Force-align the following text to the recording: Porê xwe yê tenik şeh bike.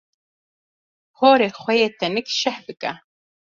Porê 1.15 1.49
xwe 1.59 1.73
yê 1.81 1.87
tenik 2.01 2.27
şeh 2.39 2.57
bike. 2.67 2.91